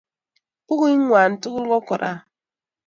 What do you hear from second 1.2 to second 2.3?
tugul ko Quran